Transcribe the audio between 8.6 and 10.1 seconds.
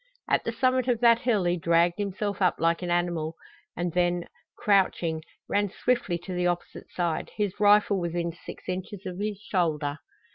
inches of his shoulder.